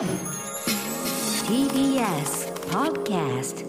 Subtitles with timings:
[0.00, 0.08] TBS
[2.70, 3.66] Podcast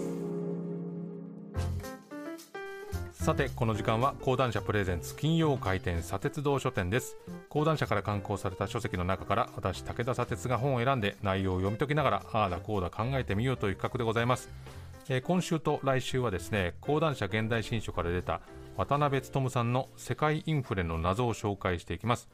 [3.12, 7.18] さてこの時間は講談社プレゼンツ金曜回転砂鉄道書店です。
[7.50, 14.48] 講談社から刊行された書籍の中から私武田砂鉄が本を選んで内容を読み解きながらああだこうだ考えてみようという企画でございます、
[15.10, 18.40] えー今週と来週はですね講談社現代新書から出た
[18.78, 22.30] 渡辺勉さんの世界インフレの謎を紹介していきます、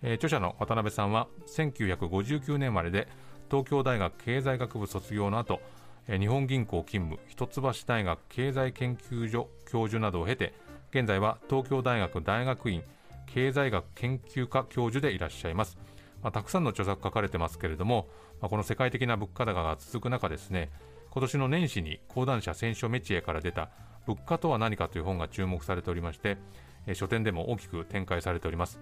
[0.00, 3.08] えー著者の渡辺さんは1959年生まれで
[3.52, 5.60] 東京大学経済学部卒業の後
[6.08, 10.54] え日本銀行勤務一橋大学経済研究所教授などを経て
[10.90, 12.82] 現在は東京大学大学院
[13.26, 15.76] 経済学研究科教授でいらっしゃいます、
[16.22, 18.08] まあ、たくさんの著作書かれてますけれども、
[18.40, 20.70] まあこの世界的な物価高が続く中ですね
[21.10, 23.68] 今年の年始に講談社選書メチエから出た
[24.06, 26.38] 物価とは何かという本が注目されておりまして、
[26.86, 28.80] え書店でも大きく展開されております。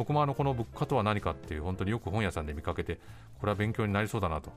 [0.00, 2.98] 僕もあのこの物価とは何かっていう本当によく本屋さんで見かけて
[3.38, 4.50] これは勉強になりそうだなと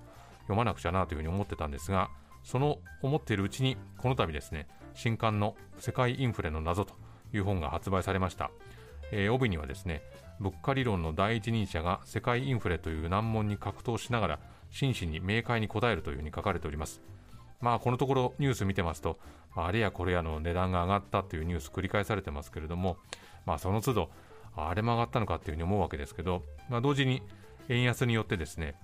[0.44, 2.10] 読まなくちゃなというふうに思ってたんですが
[2.46, 6.94] その思っているうちにこの度ですね新刊の「世界インフレの謎」と
[7.34, 8.52] いう本が発売されました、
[9.12, 10.02] えー帯にはですね
[10.40, 14.40] 物価理論の第一人者が世界インフレという難問に格闘しながら
[14.72, 17.02] 真摯に明快に答えるというふうに書かれております。
[17.60, 19.20] まあこのところニュース見てますと
[19.54, 22.96] あれやこれやの値段が上がったというニュース繰り返されてますけれども
[23.46, 24.10] まあその都度
[24.56, 27.22] あれも上がったのかっていうふうに思うわけですけど、まあ、同時に
[27.70, 28.76] 円安によってですね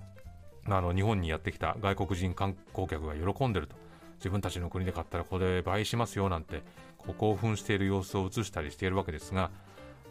[0.66, 3.76] あの日本にやってきた外国人観光客が喜んでると。
[4.20, 6.62] 自分たちの国で買ったらこれ倍しますよなんて
[6.98, 9.50] こう興奮している様子を映したりしているわけですが、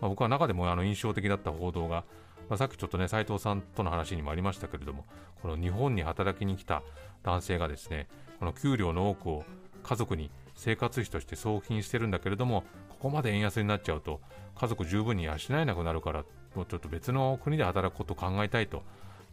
[0.01, 2.03] まあ、僕は中でもあの印象的だった報道が、
[2.49, 5.05] まあ、さっきちょっとね斉藤さんとの話にもありましたけれども
[5.43, 6.81] この日本に働きに来た
[7.21, 8.07] 男性がですね
[8.39, 9.45] この給料の多くを
[9.89, 14.21] 家族に生活費として送金してるんだけれどもここまで円安になっちゃうと
[14.53, 18.83] 家族十分に養えなくなるからもうちょっと別の国で働くことを考えたいと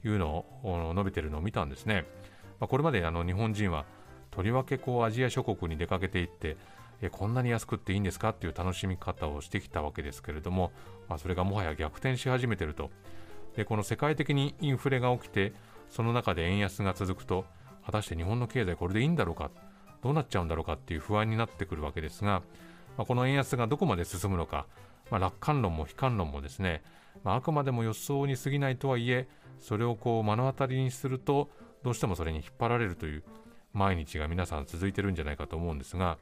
[0.02, 2.06] いうのを述べてるのを見たんですね、
[2.58, 3.84] まあ、これまであの日本人は
[4.30, 6.56] とりわけこうアジア諸国に出かけていって
[7.02, 10.72] えこんなに安くっていいんですかっていう楽しみ方をしてきたわけですけれども、
[11.06, 12.88] まあ、それがもはや逆転し始めてると。
[13.56, 15.52] でこの世界的にインフレが起きて
[15.90, 17.44] その中で円安が続くと
[17.84, 19.50] 果たして日本の経済これでいいんだろうか。
[20.02, 22.42] どうなっちゃうんだろうかっていう不安になってくるわけですが、
[22.96, 24.66] まあ、この円安がどこまで進むのか、
[25.10, 26.82] まあ、楽観論も悲観論もですね、
[27.24, 29.28] まあ、あくまでも予想に過ぎないとはいえ
[29.60, 31.50] それをこう目の当たりにすると
[31.82, 33.22] どうしてもそれに引っ張られるという
[33.72, 36.18] 毎日が皆さん続いてるんじゃないかと思うんですが、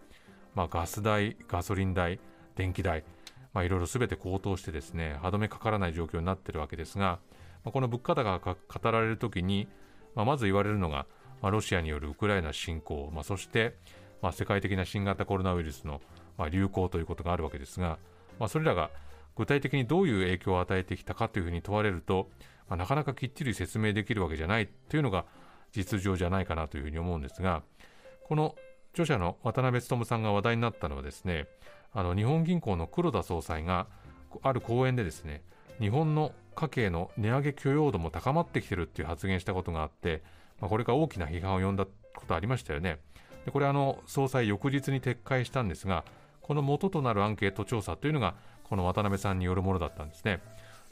[0.55, 2.19] まあ、ガス代、ガソリン代、
[2.57, 3.05] 電気代、
[3.53, 7.19] まあ、いろいろ全て高騰してですね歯止めかからない状況になっているわけですが、
[7.65, 9.69] まあ、この物価高が語られるときに、
[10.15, 11.07] まあ、まず言われるのが、
[11.44, 13.75] まあ、ロシアによるウクライナ侵攻、まあ、そして、
[14.22, 16.00] まあ、世界的な新型コロナウイルスの、
[16.38, 17.99] まあ、流行ということがあるわけですが、
[18.38, 18.88] まあ、それらが
[19.37, 22.31] 具体的にどういう影響を与えてきたかというふうに問われると、
[22.66, 25.27] まあ、なかなかきっちり説明できるわけじゃないというのが
[25.71, 27.62] 実情じゃないかなというふうに思うんですが
[28.22, 28.54] この
[28.94, 31.47] 著者の渡辺勉さんが話題になったのはですね
[31.93, 33.87] あの日本銀行の黒田総裁が
[34.41, 35.43] ある講演でですね
[35.78, 40.22] 日本の家計の値上げ許容度も高まってきてるっていう発言したことがあって、
[40.60, 42.98] まあ、これが大きな批判を呼んだことありましたよね。
[43.44, 46.04] でこれあの総裁翌日に撤回したんですが
[46.41, 50.41] この元となるアンケート調査というのがこの渡辺さんによるものだったんですね。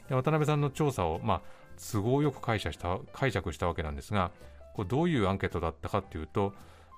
[0.07, 1.41] で渡辺さんの調査を、まあ、
[1.91, 4.31] 都合よく解釈した解釈したわけなんですが
[4.75, 6.53] これどういうアンケートだったかというと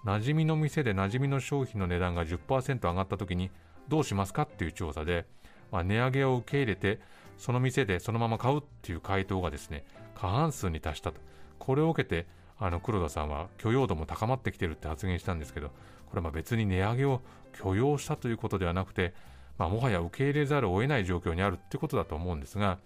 [0.05, 3.51] 馴染みの店で馴染みの商品の値段が10%上がった時に
[3.87, 5.25] どうしますかっていう調査で、
[5.71, 6.99] まあ、値上げを受け入れて
[7.37, 9.83] その店でそのまま買うっていう回答がですね
[10.15, 11.19] 過半数に達したと。
[11.59, 12.27] これを受けて
[12.59, 15.73] あの黒田さんは許容度も高まってきてるって発言したんですけどこ
[16.13, 17.21] れはまあ別に値上げを
[17.53, 19.13] 許容したということではなくて、
[19.57, 22.77] まあ、もはや受け入れざるを得ない状況にあるってことだと思うんですが、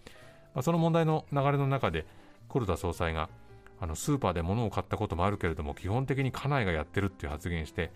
[0.53, 2.05] まあ、その問題の流れの中で
[2.49, 3.29] 黒田総裁が
[3.81, 7.91] あのスーパーで物を買ったこともあるけれども基本的に家内がやってるっていう発言して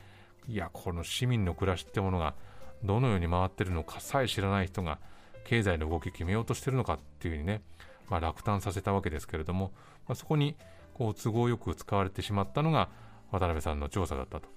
[0.47, 2.35] いやこの市民の暮らしってものが
[2.83, 4.99] どのように回ってるのかさえ知らない人が
[5.45, 7.61] 経済の動き決めようとしてるのかっていうふうにね、
[8.09, 9.71] まあ、落胆させたわけですけれども、
[10.07, 10.55] まあ、そこに
[10.93, 12.89] こう都合よく使われてしまったのが
[13.31, 14.47] 渡辺さんの調査だったと。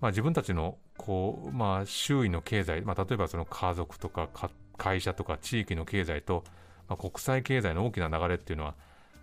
[0.00, 4.28] まあ、自分たちのこう、まあ、周囲の経済、まあ、例えばその家族とか
[4.76, 6.44] 会社とか地域の経済と、
[6.88, 8.74] まあ、国際経済の大きな流れっていうのは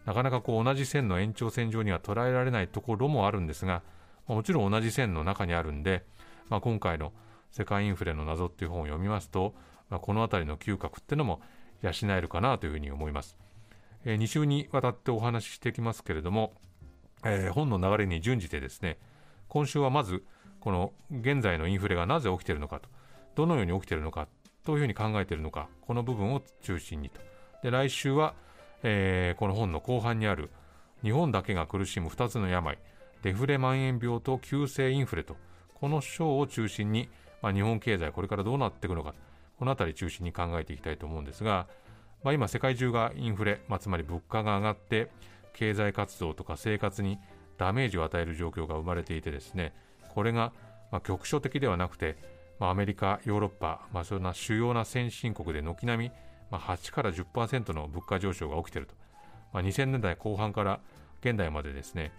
[0.05, 3.83] なかなかこう同じ線の延長線上には捉えられないところもあるんですが、
[4.27, 6.03] まあもちろん同じ線の中にあるんで、
[6.49, 7.13] まあ、今回の
[7.51, 9.53] 「世界インフレの謎」っていう本を読みますと、
[9.89, 11.41] まあ、この辺りの嗅覚っていうのも
[11.83, 13.37] 養えるかなというふうに思います。
[14.05, 16.53] えー2週にわたってお話ししていきますけれども、
[17.23, 18.97] えー本の流れに準じてですね
[19.47, 20.23] 今週はまず
[20.59, 22.89] この現在のインフレがなぜ起きているのかと
[23.35, 24.27] どのように起きているのか
[24.65, 27.19] どういうふうに考えているのかこの部分を中心にと。
[27.63, 28.33] で来週は、
[28.83, 30.49] えーこの本の後半にある
[31.03, 32.77] 日本だけが苦しむ2つの病
[33.23, 35.35] デフレ蔓延病と急性インフレと
[35.75, 37.09] この章を中心に、
[37.41, 39.13] まあ、日本経済これからどうなっていくのか
[39.57, 41.67] この辺り中心に考えていきたいと思うんですが、
[42.23, 45.09] まあ、今世界中がインフレ、まあ、つまり物価が上がって
[45.53, 47.17] 経済活動とか生活に
[47.57, 49.73] ダメージを与える状況が生まれていてですね
[50.13, 50.53] これが
[50.91, 52.17] まあ局所的ではなくて、
[52.59, 56.11] まあ、アメリカ、ヨーロッパ、まあ、そんな主要な先進国で軒並み、
[56.51, 58.95] まあ、8から10%の物価上昇が起きていると、
[59.53, 60.79] まあ、2000年代後半から
[61.21, 62.11] 現代までですね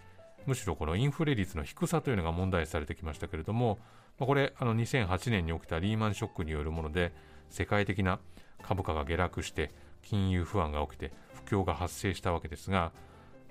[0.45, 3.79] むしろこのインフレ率の低さというのが問題視されてきましたけれども、
[4.19, 7.13] まあ、これあの2008年に起きたリーマンショックによるもので
[7.49, 8.19] 世界的な
[8.61, 9.71] 株価が下落して
[10.03, 11.11] 金融不安が起きて
[11.45, 12.91] 不況が発生したわけですが、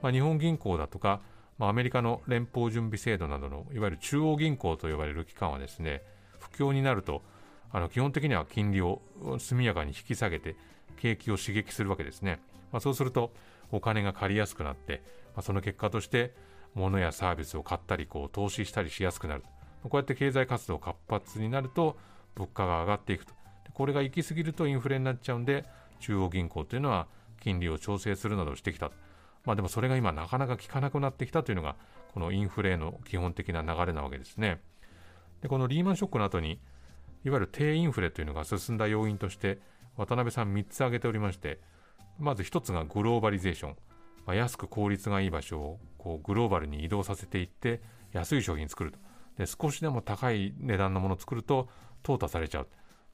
[0.02, 1.20] まあ、日本銀行だとか、
[1.58, 6.02] まあ、アメリカの連邦準備制度などのいわゆる中央銀行と呼ばれる機関はですね
[6.38, 7.22] 不況になると
[7.72, 9.00] あの基本的には金利を
[9.38, 10.56] 速やかに引き下げて
[10.98, 12.40] 景気を刺激するわけですね、
[12.70, 13.32] まあ、そうすると
[13.70, 15.02] お金が借りやすくなって、
[15.34, 16.34] まあ、その結果として
[16.74, 19.42] 物やサービスを買ったりこう投資したりしやすくなる
[19.82, 21.96] こうやって経済活動活発になると
[22.34, 23.34] 物価が上がっていくと。
[23.74, 25.64] これが行き過ぎるとインフレになっちゃうんで
[26.02, 27.06] 中央銀行というのは
[27.40, 28.90] 金利を調整するなどしてきた。
[29.44, 31.76] まあでもそれが今なかなか効かなくなってきたというのが
[32.12, 34.60] このインフレの基本的な流れなわけですね。
[35.40, 36.60] でこのリーマンショックの後に
[37.24, 39.58] いわゆる低インフレというのが進んだ要因として
[39.96, 41.60] 渡辺さん3つ挙げておりまして
[42.18, 43.76] まず1つがグローバリゼーション、
[44.26, 47.80] まあ、安く効率がいい場所をこうグローバルに移動させていって
[48.12, 48.98] 安い商品作ると。
[49.38, 51.68] で少しでも高い値段のものを作ると
[52.02, 52.68] 淘汰されちゃう。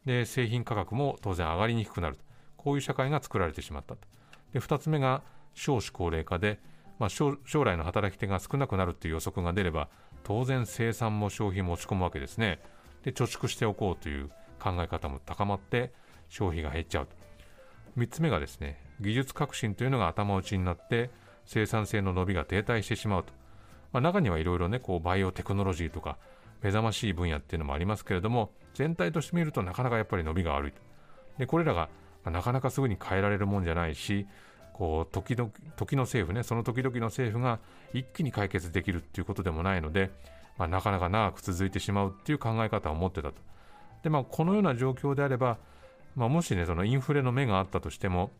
[0.05, 2.27] で製品価格も当然上がりにくくなると。
[2.58, 4.06] こういう社会が作られてしまったと。
[4.52, 5.22] で2つ目が
[5.55, 6.58] 少子高齢化で、
[6.99, 9.88] まあ、将来の働き手が少なくなるという予測が出れば
[10.25, 12.60] 当然生産も消費も落ち込むわけですね。
[13.02, 14.28] で貯蓄しておこうという
[14.60, 15.93] 考え方も高まって
[16.28, 17.16] 消費が減っちゃうと。
[17.96, 21.11] 3つ目がですね技術革新というのが頭打ちになって
[21.44, 23.32] 生産性の伸びが停滞してしまうと、
[23.93, 26.19] まあ、中にはいろいろねこうバイオテクノロジーとか
[26.62, 30.81] 目覚ましい分野っていうのもありますけれども全体として見るとなかなかやっぱり伸びが悪いと。
[31.38, 31.88] でこれらが
[32.24, 34.26] なかなかすぐに変えられるもんじゃないし
[34.72, 37.58] こう時々時の政府ねその時々の政府が
[37.92, 40.10] 一気に解決できるっていうことでもないので、
[40.56, 43.34] まあ、なかなか長く続いてしまうっていう考え方を持ってたと。
[44.04, 45.58] で、まあ、このような状況であれば、
[46.14, 48.30] まあ、もしねそのインフレの目があったとしても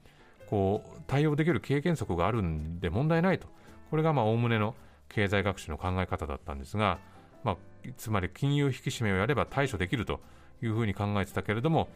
[0.49, 3.49] こう対応できる経験則があるんで問題ないと。
[3.91, 4.75] これがおおむねの
[5.09, 6.99] 経済学習の考え方だったんですが、
[7.43, 7.57] まあ、
[7.97, 10.21] つまり金融引き締めをやれば対処できると
[10.63, 11.89] いうふうに考えてたけれども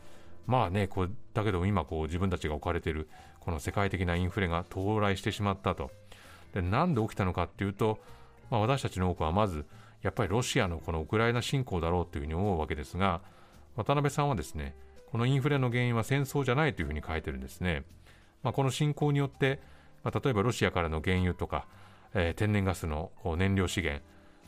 [0.47, 3.09] まあねこうだけど今こう自分たちが置かれている
[3.41, 5.91] この世界的なインフレが到来してしまったと。
[6.53, 7.99] でなんで起きたのかっていうと、
[8.51, 9.65] まあ、私たちの多くはまず
[10.03, 13.23] やっぱりロシアのこのウクライナ侵攻だろうというふうに思うわけですが
[13.77, 14.75] 渡辺さんはですね
[15.11, 17.85] このインフレの原因は戦争じゃないというふうに書いてるんですね、
[18.43, 19.61] まあ、この侵攻によって、
[20.05, 21.67] まあ、例えばロシアからの原油とか、
[22.15, 24.03] えー、天然ガスの燃料資源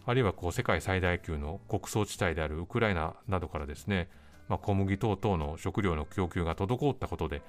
[0.07, 4.09] あるいはこう世界最大級の穀倉地帯であるウクライナなどからですね、
[4.49, 7.43] まあ、小麦等々の食料の供給が滞ったことで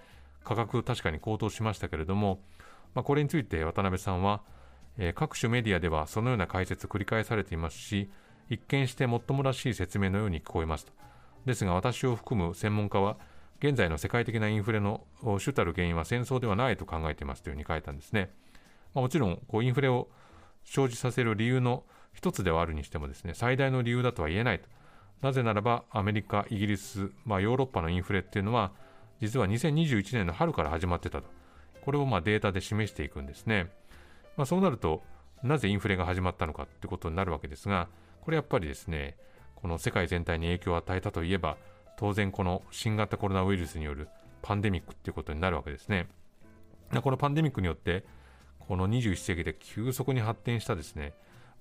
[0.43, 2.39] 価格確かに高騰しましたけれども、
[2.93, 4.41] まあ、これについて渡辺さんは、
[4.97, 8.09] えー、各種メディアではそのような解説繰り返されていますし
[8.49, 10.93] 一見してもっともらしい説明のように聞こえますと。
[11.45, 13.17] ですが私を含む専門家は
[13.59, 18.31] 現在の世界的なインフレの主たる原因は戦争ではないと考えていますというふうに書いたんですね、
[18.93, 20.09] まあ、もちろんこうインフレを
[20.65, 21.83] 生じさせる理由の
[22.13, 24.67] 一つではあるにしてもですね最大の理由だとは言えないと。
[25.25, 28.71] なぜならばアメリカ、イギリス、まあ、ヨーロッパのインフレっていうのは
[29.19, 31.27] 実は2021年の春から始まってたと。
[31.83, 33.71] これをまあデータで示していくんですね、
[34.37, 35.01] まあ、そうなると
[35.41, 37.87] なぜインフレが始まったのかってことになるわけですが
[38.21, 39.15] これやっぱりですね
[39.55, 41.57] この世界全体に影響を与えたといえば
[41.97, 44.07] 当然この新型コロナウイルスによる
[44.43, 46.07] パンデミックっていうことになるわけですね。
[47.01, 48.05] このパンデミックによって
[48.59, 51.13] この21世紀で急速に発展したですね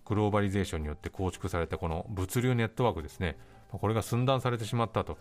[0.05, 3.37] グローバリゼーションによって構築されたこの物流ネットワークですね、
[3.79, 5.19] これが寸断されてしまったと、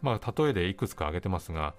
[0.00, 1.74] まあ、例えでいくつか挙げてますが、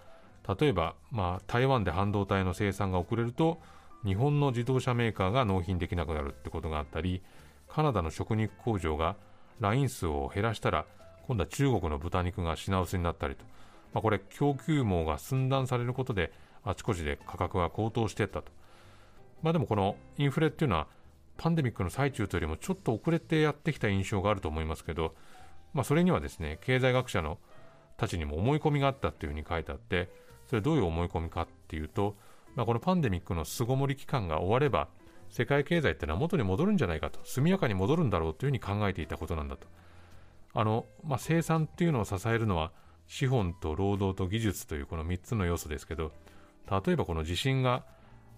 [0.60, 3.62] 例えば、まあ、台湾で半導体の生産が遅れると、
[4.06, 7.22] 日本の自動車メーカーが納品できなくなるってことがあったり、
[7.70, 9.16] カナダの食肉工場が
[9.60, 10.86] ライン数を減らしたら、
[11.28, 13.46] 今度は中国の豚肉が品薄になったりと、
[13.94, 18.52] まあ、これ、供給網が寸断されることで、あちこちで価格が高騰していったと。
[19.42, 20.88] まあ、でもこのインフレっていうのは、
[21.38, 25.14] パンデミックの最中というよりもちょっと遅れてやってきた印象があると思いますけど、
[25.74, 27.38] まあ、それにはですね経済学者の
[27.98, 30.10] たちにも思い込みがあったっていうふうに書いてあって
[30.48, 32.16] それどういう思い込みかっていうと、
[32.56, 34.88] まあ、このパンデミックの巣ごもり期間が終われば
[35.30, 39.68] 世界経済ってのは元に戻るんじゃないかと速やかに戻るんだろうというふうに考えていたことなんだと。
[40.54, 42.72] あの、まあ、生産っていうのを支えるのは
[43.08, 46.12] 資本と労働と技術というこの3つの要素ですけど
[46.70, 47.84] 例えばこの地震が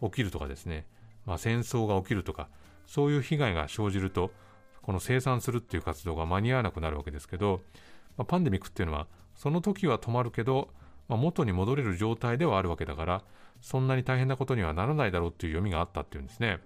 [0.01, 0.86] 起きるとかですね
[1.25, 2.48] まあ、戦争が起きるとか
[2.88, 4.32] そういう被害が生じると
[4.86, 7.62] この生産するっていう活動が間に合わなくなるわけですけど、
[8.18, 10.70] まあ、パンデミックっていうのはその時は止まるけど、
[11.08, 13.24] まあ、元に戻れる状態ではあるわけだから
[13.62, 16.60] そんなに大変なことにはならないだろうっていう読みがあったっていうんですね。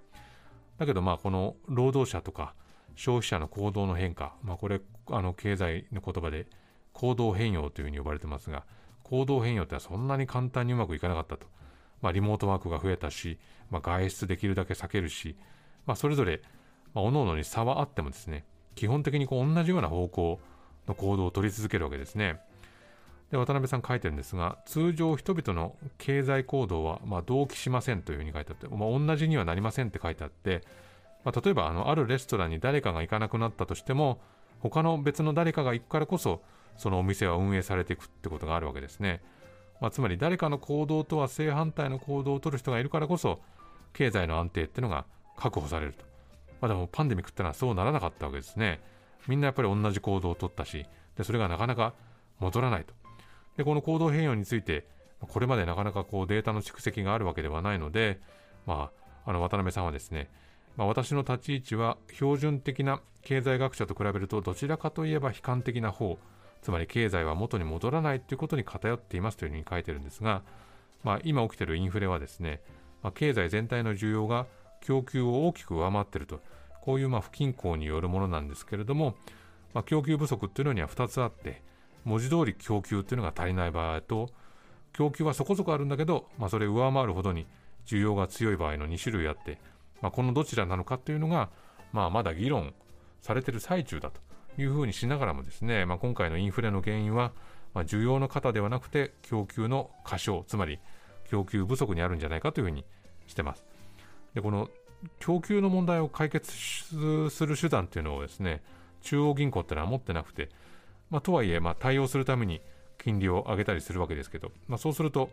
[0.77, 2.53] だけどまあこの労働者とか
[2.95, 6.47] 消費者の行動の変化、まあ、これあの経済の言葉で
[6.91, 8.65] 行動変容というふうに呼ばれてますが
[9.03, 11.47] 行動変容ってはそんなに簡単にうまくいかなかったと、
[12.01, 13.39] まあ、リモートワークが増えたし、
[13.71, 15.38] まあ、外出できるだけ避けるし、
[15.85, 16.41] まあ、それぞれ、
[16.93, 20.39] まあ、各々に差はあってもですね基本的にこう同じような方向
[20.88, 22.39] の行動を取り続けるわけですね。
[23.31, 30.63] で渡辺さん書いてるんですが通常人々の経済行動はま同期しませんというふうに書いてあって、まあ、同じにはなりませんって書いてあって
[31.24, 34.19] まあ、例えばあのあるレストランに誰かが行かなくなったとしても
[34.60, 36.41] 他の別の誰かが行くからこそ
[36.77, 39.22] そのお店は運営されていくってことがあるわけですね、
[39.81, 43.39] まあ、つまり誰かの行動とは正反対の行動をとる人がいるからこそ
[43.93, 45.05] 経済の安定っていうのが
[45.36, 46.05] 確保されると、
[46.61, 48.81] まあ、でもパンデミックってのはそうならなかったわけですね。
[49.27, 50.85] みんなやっぱり同じ行動をとったし
[51.17, 51.93] でそれがなかなか
[52.39, 52.93] 戻らないと。
[53.57, 54.87] でこの行動変容について
[55.19, 58.21] これまでなかなかこうデータの蓄積があるわけではないので、
[58.65, 58.91] ま
[59.25, 60.29] あ、あの渡辺さんはですね
[60.79, 66.17] まあ、私の立ち位置は標準的な経済学者と比べるとどちらかといえば悲観的な方
[66.61, 70.41] つまり経済は元に戻らないということに偏っていますというふうに書いてるんですが、
[71.03, 72.61] まあ、今起きているインフレはですね、
[73.03, 74.47] まあ、経済全体の需要が
[74.81, 76.41] 供給を大きく上回っていると。
[76.81, 79.15] こういうま不均衡によるものなんですけれども、
[79.74, 81.62] まあ、供給不足っていうのには2つあって
[82.05, 84.29] 文字通り供給っていうのが足りない場合と
[84.93, 87.45] 供給はそこそこあるんだけど、まあ、それを上回るほどに
[87.86, 89.59] 需要が強い場合の2種類あって
[90.01, 91.50] まあ、このどちらなのかというのが、
[91.91, 92.74] まあ、まだ議論
[93.21, 94.21] されている最中だと。
[94.57, 97.31] いうふうにしながらもですね、まあ、今回のインフレの原因は、
[97.74, 100.79] まあ、需要の方ではなくて供給の過小つまり
[101.29, 102.83] 供給不足にあるんじゃないかというふうに
[103.25, 103.68] してます。
[104.33, 104.69] でこの
[105.19, 108.62] 供給の問題を解決する手段というのをですね
[109.01, 110.50] 中央銀行ってのは持ってなくて、
[111.09, 112.62] まあ、とはいえ、まあ、対応するために
[112.98, 115.29] 金利を上げたりするわけですけど、まあ、そうすると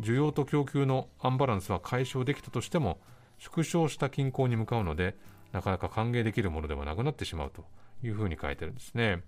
[0.00, 2.98] 需要と供給のアンバランスは解消できたとしても
[3.38, 5.16] 縮小した均衡に向かうので
[5.52, 7.64] なかなか歓迎できるものではなくなってしまうと
[8.04, 9.22] いうふうに書いてるんですね。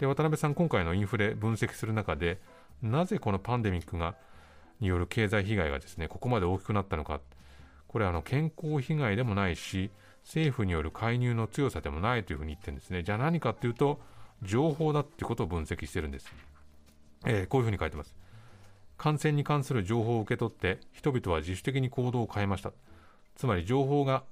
[0.00, 2.40] で渡辺さん今回のインフレ分析する中で
[2.82, 4.14] なぜこのパンデミックが
[4.80, 7.20] による経済被害がですねここまで大きくなったのか
[7.90, 9.90] これあの健康被害でもないし
[10.22, 14.00] 政府による介入の強さでもないというふうに言ってるんですねじゃあ何かっていうと
[14.42, 16.32] 情報だってことを分析してるんです、
[17.26, 18.14] えー、こういうふうに書いてます
[18.96, 22.72] 感染に関する情報を受け取って人々は自主的に行動を変えました
[23.40, 24.24] つまり情報が、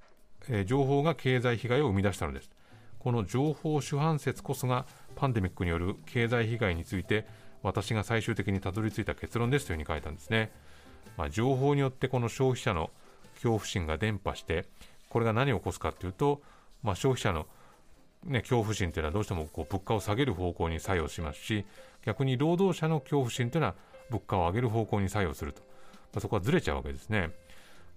[0.49, 2.51] えー、情報が経済被害を生み出したのです。
[2.99, 4.85] この情報主犯説こそが
[5.17, 7.27] パンデミックによる経済被害について
[7.63, 10.53] 私が最終的にたどり着いた結論ですというふうに書いたんですね。
[11.17, 12.91] まあ、情報によってこの消費者の
[13.39, 14.67] 恐怖心が伝播して
[15.09, 16.43] これが何を起こすかというと、
[16.83, 17.47] まあ、消費者の、
[18.25, 21.65] ね、恐怖心というのはどうしてもこう物価を下げる方向に作用しますし
[22.05, 23.75] 逆に労働者の恐怖心というのは
[24.11, 27.31] 物価を上げる方向に作用すると、まあ、そこはずれちゃうわけですね。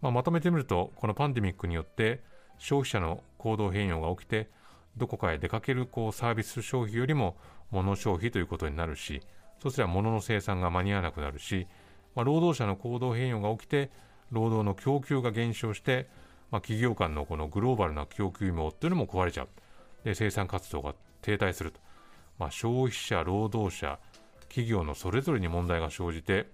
[0.01, 2.21] まあ、まとめてみるとこのパンデミックによって
[2.57, 4.49] 消費者の行動変容が起きて
[4.97, 7.35] どこかへ出かけるこうサービス消費よりも
[7.69, 9.21] 物消費ということになるし
[9.61, 11.67] そうすれば物の生産が間に合わなくなるし、
[12.15, 13.89] まあ、労働者の行動変容が起きて
[14.31, 16.09] 労働の供給が減少して、
[16.51, 19.49] まあ、企業間のこのグローバルな供給網っていうのも壊れちゃう。
[20.03, 21.79] で生産活動が停滞すると、
[22.39, 23.99] まあ、消費者労働者
[24.49, 26.47] 企業のそれぞれに問題が生じて、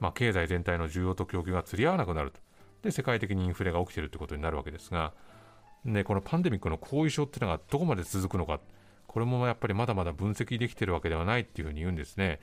[0.00, 2.40] まあ、経済全体の需要と供給が釣り合わなくなると。
[2.82, 5.12] で世界的にインフレが起きているということになるわけですが、
[5.84, 8.60] ね、このパンデミックの後遺症っていうのがどこまで続くのか。
[9.06, 12.38] これもやっぱりまだまだ分析できているわけではないっていうふうに言うんですね、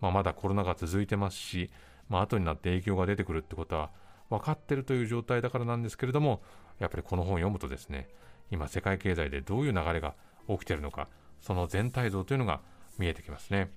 [0.00, 1.70] まあ、まだコロナが続いてますし、
[2.08, 3.90] まあ後になって影響が出てくるってことは
[4.30, 6.42] 分かってるという状態だからなんですけれども
[6.78, 8.08] やっぱりこの本を読むとですね
[8.50, 10.14] 今世界経済でどういう流れが
[10.48, 11.08] 起きているのか
[11.40, 12.60] その全体像というのが
[12.98, 13.70] 見えてきますね。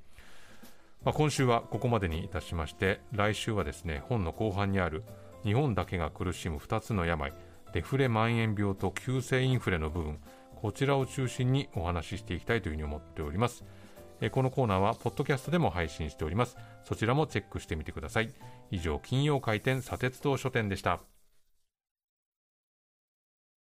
[1.03, 5.03] まあ、今週はここまでにいたしまして来週はですね本の後半にある
[5.43, 7.33] 日本だけが苦しむ2つの病
[7.73, 10.19] デフレ蔓延病と急性インフレの部分
[10.61, 13.65] こちらを中心にお話ししていきたいというふうに思っております。
[14.29, 16.55] このコーナーはポッドキャストでも配信しております。
[16.83, 18.29] そちらもチェックしてみてください。
[18.71, 21.01] 以上金曜開店砂鉄道書店でした。